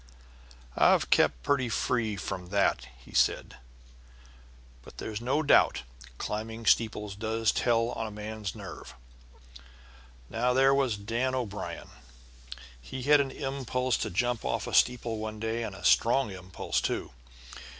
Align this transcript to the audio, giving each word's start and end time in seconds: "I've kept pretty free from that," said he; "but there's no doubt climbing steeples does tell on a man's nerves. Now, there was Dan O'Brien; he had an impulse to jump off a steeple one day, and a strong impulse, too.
"I've 0.75 1.11
kept 1.11 1.43
pretty 1.43 1.69
free 1.69 2.15
from 2.15 2.47
that," 2.49 2.87
said 3.13 3.45
he; 3.53 4.23
"but 4.81 4.97
there's 4.97 5.21
no 5.21 5.43
doubt 5.43 5.83
climbing 6.17 6.65
steeples 6.65 7.13
does 7.15 7.51
tell 7.51 7.89
on 7.89 8.07
a 8.07 8.09
man's 8.09 8.55
nerves. 8.55 8.95
Now, 10.27 10.53
there 10.53 10.73
was 10.73 10.97
Dan 10.97 11.35
O'Brien; 11.35 11.89
he 12.81 13.03
had 13.03 13.21
an 13.21 13.29
impulse 13.29 13.95
to 13.97 14.09
jump 14.09 14.43
off 14.43 14.65
a 14.65 14.73
steeple 14.73 15.19
one 15.19 15.39
day, 15.39 15.61
and 15.61 15.75
a 15.75 15.85
strong 15.85 16.31
impulse, 16.31 16.81
too. 16.81 17.11